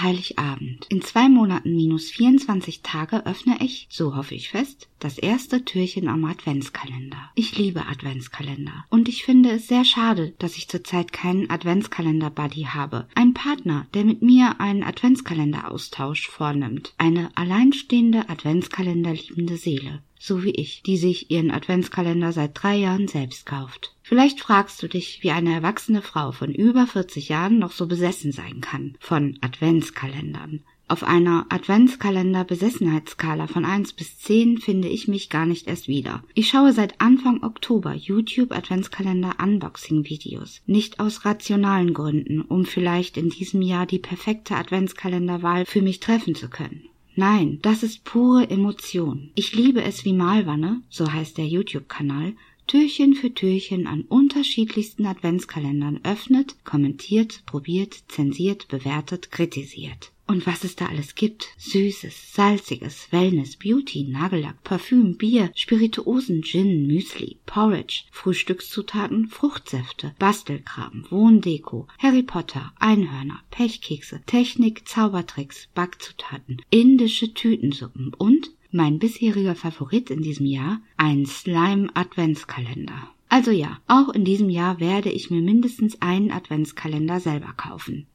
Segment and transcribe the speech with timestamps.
[0.00, 0.86] Heiligabend.
[0.88, 6.08] In zwei Monaten minus 24 Tage öffne ich, so hoffe ich fest, das erste Türchen
[6.08, 7.30] am Adventskalender.
[7.34, 8.84] Ich liebe Adventskalender.
[8.90, 13.08] Und ich finde es sehr schade, dass ich zurzeit keinen Adventskalender-Buddy habe.
[13.14, 16.94] Ein Partner, der mit mir einen Adventskalender-Austausch vornimmt.
[16.98, 23.08] Eine alleinstehende Adventskalender liebende Seele so wie ich, die sich ihren Adventskalender seit drei Jahren
[23.08, 23.94] selbst kauft.
[24.02, 28.32] Vielleicht fragst du dich, wie eine erwachsene Frau von über 40 Jahren noch so besessen
[28.32, 30.62] sein kann von Adventskalendern.
[30.88, 36.24] Auf einer Adventskalender-Besessenheitsskala von 1 bis 10 finde ich mich gar nicht erst wieder.
[36.32, 40.62] Ich schaue seit Anfang Oktober YouTube Adventskalender Unboxing Videos.
[40.66, 46.34] Nicht aus rationalen Gründen, um vielleicht in diesem Jahr die perfekte Adventskalenderwahl für mich treffen
[46.34, 46.88] zu können.
[47.16, 49.30] Nein, das ist pure Emotion.
[49.36, 52.34] Ich liebe es wie Malwanne, so heißt der YouTube-Kanal,
[52.66, 60.13] Türchen für Türchen an unterschiedlichsten Adventskalendern öffnet, kommentiert, probiert, zensiert, bewertet, kritisiert.
[60.26, 61.48] Und was es da alles gibt.
[61.58, 71.88] Süßes, salziges, Wellness, Beauty, Nagellack, Parfüm, Bier, Spirituosen, Gin, Müsli, Porridge, Frühstückszutaten, Fruchtsäfte, Bastelkram, Wohndeko,
[71.98, 80.46] Harry Potter, Einhörner, Pechkekse, Technik, Zaubertricks, Backzutaten, indische Tütensuppen und mein bisheriger Favorit in diesem
[80.46, 83.10] Jahr, ein Slime Adventskalender.
[83.28, 88.06] Also ja, auch in diesem Jahr werde ich mir mindestens einen Adventskalender selber kaufen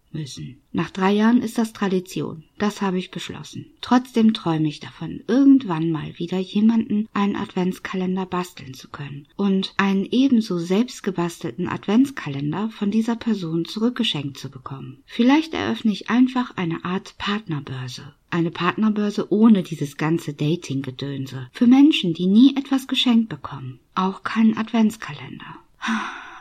[0.71, 2.43] Nach drei Jahren ist das Tradition.
[2.57, 3.67] Das habe ich beschlossen.
[3.81, 10.05] Trotzdem träume ich davon, irgendwann mal wieder jemanden einen Adventskalender basteln zu können und einen
[10.09, 14.97] ebenso selbstgebastelten Adventskalender von dieser Person zurückgeschenkt zu bekommen.
[15.05, 18.13] Vielleicht eröffne ich einfach eine Art Partnerbörse.
[18.31, 21.49] Eine Partnerbörse ohne dieses ganze Dating-Gedönse.
[21.51, 23.79] Für Menschen, die nie etwas geschenkt bekommen.
[23.95, 25.55] Auch keinen Adventskalender.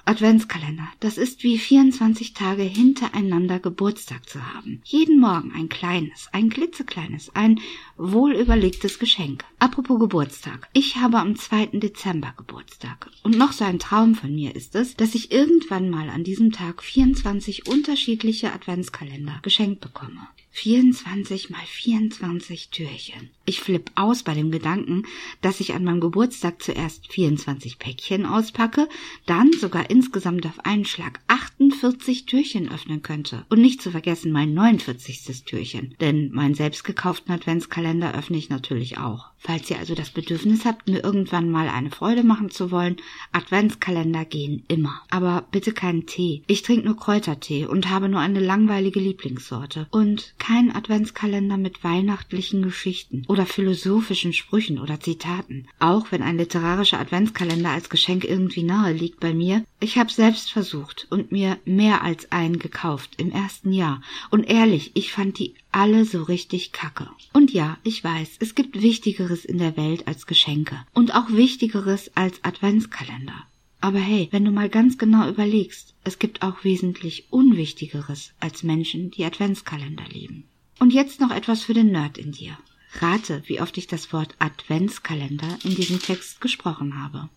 [0.09, 0.89] Adventskalender.
[1.01, 4.81] Das ist wie 24 Tage hintereinander Geburtstag zu haben.
[4.83, 7.61] Jeden Morgen ein kleines, ein klitzekleines, ein
[7.99, 9.45] wohlüberlegtes Geschenk.
[9.59, 10.71] Apropos Geburtstag.
[10.73, 11.67] Ich habe am 2.
[11.75, 13.11] Dezember Geburtstag.
[13.23, 16.53] Und noch so ein Traum von mir ist es, dass ich irgendwann mal an diesem
[16.53, 20.27] Tag 24 unterschiedliche Adventskalender geschenkt bekomme.
[20.59, 23.31] 24 mal 24 Türchen.
[23.45, 25.05] Ich flipp aus bei dem Gedanken,
[25.41, 28.89] dass ich an meinem Geburtstag zuerst 24 Päckchen auspacke,
[29.25, 31.21] dann sogar insgesamt auf einen Schlag
[31.61, 33.45] 48 Türchen öffnen könnte.
[33.49, 35.45] Und nicht zu vergessen mein 49.
[35.45, 39.31] Türchen, denn meinen selbst gekauften Adventskalender öffne ich natürlich auch.
[39.41, 42.97] Falls ihr also das Bedürfnis habt, mir irgendwann mal eine Freude machen zu wollen,
[43.33, 45.03] Adventskalender gehen immer.
[45.11, 46.43] Aber bitte keinen Tee.
[46.49, 49.87] Ich trinke nur Kräutertee und habe nur eine langweilige Lieblingssorte.
[49.91, 55.69] Und keinen Adventskalender mit weihnachtlichen Geschichten oder philosophischen Sprüchen oder Zitaten.
[55.79, 59.65] Auch wenn ein literarischer Adventskalender als Geschenk irgendwie nahe liegt bei mir.
[59.81, 64.03] Ich habe selbst versucht und mir mehr als einen gekauft im ersten Jahr.
[64.31, 67.09] Und ehrlich, ich fand die alle so richtig kacke.
[67.33, 72.11] Und ja, ich weiß, es gibt Wichtigeres in der Welt als Geschenke und auch Wichtigeres
[72.17, 73.47] als Adventskalender.
[73.81, 79.11] Aber hey, wenn du mal ganz genau überlegst, es gibt auch wesentlich Unwichtigeres als Menschen,
[79.13, 80.45] die Adventskalender lieben.
[80.81, 82.57] Und jetzt noch etwas für den Nerd in dir.
[83.01, 87.29] Rate, wie oft ich das Wort Adventskalender in diesem Text gesprochen habe.